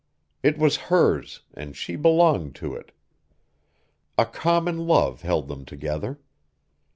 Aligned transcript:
It 0.41 0.57
was 0.57 0.77
hers, 0.89 1.41
and 1.53 1.77
she 1.77 1.95
belonged 1.95 2.55
to 2.55 2.73
it. 2.73 2.91
A 4.17 4.25
common 4.25 4.87
love 4.87 5.21
held 5.21 5.47
them 5.47 5.63
together. 5.63 6.19